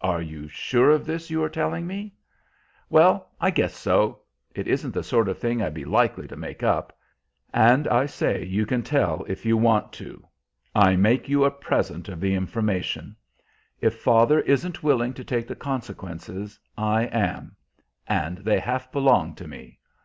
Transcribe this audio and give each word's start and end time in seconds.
"Are 0.00 0.22
you 0.22 0.46
sure 0.46 0.90
of 0.92 1.04
this 1.04 1.28
you 1.28 1.42
are 1.42 1.48
telling 1.48 1.88
me?" 1.88 2.14
"Well, 2.88 3.32
I 3.40 3.50
guess 3.50 3.74
so. 3.76 4.20
It 4.54 4.68
isn't 4.68 4.94
the 4.94 5.02
sort 5.02 5.28
of 5.28 5.40
thing 5.40 5.60
I'd 5.60 5.74
be 5.74 5.84
likely 5.84 6.28
to 6.28 6.36
make 6.36 6.62
up. 6.62 6.96
And 7.52 7.88
I 7.88 8.06
say 8.06 8.44
you 8.44 8.64
can 8.64 8.84
tell 8.84 9.24
if 9.26 9.44
you 9.44 9.56
want 9.56 9.92
to. 9.94 10.24
I 10.72 10.94
make 10.94 11.28
you 11.28 11.42
a 11.44 11.50
present 11.50 12.08
of 12.08 12.20
the 12.20 12.32
information. 12.36 13.16
If 13.80 13.96
father 13.96 14.38
isn't 14.42 14.84
willing 14.84 15.12
to 15.14 15.24
take 15.24 15.48
the 15.48 15.56
consequences, 15.56 16.60
I 16.78 17.06
am; 17.06 17.56
and 18.06 18.38
they 18.38 18.60
half 18.60 18.92
belong 18.92 19.34
to 19.34 19.48
me. 19.48 19.80